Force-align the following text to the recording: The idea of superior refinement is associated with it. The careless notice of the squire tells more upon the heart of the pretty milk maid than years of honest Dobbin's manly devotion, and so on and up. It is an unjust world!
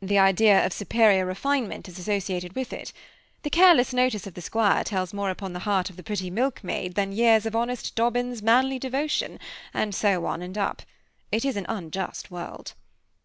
The 0.00 0.20
idea 0.20 0.64
of 0.64 0.72
superior 0.72 1.26
refinement 1.26 1.88
is 1.88 1.98
associated 1.98 2.54
with 2.54 2.72
it. 2.72 2.92
The 3.42 3.50
careless 3.50 3.92
notice 3.92 4.24
of 4.24 4.34
the 4.34 4.40
squire 4.40 4.84
tells 4.84 5.12
more 5.12 5.30
upon 5.30 5.52
the 5.52 5.58
heart 5.66 5.90
of 5.90 5.96
the 5.96 6.04
pretty 6.04 6.30
milk 6.30 6.62
maid 6.62 6.94
than 6.94 7.10
years 7.10 7.44
of 7.44 7.56
honest 7.56 7.96
Dobbin's 7.96 8.40
manly 8.40 8.78
devotion, 8.78 9.40
and 9.74 9.92
so 9.92 10.26
on 10.26 10.42
and 10.42 10.56
up. 10.56 10.82
It 11.32 11.44
is 11.44 11.56
an 11.56 11.66
unjust 11.68 12.30
world! 12.30 12.74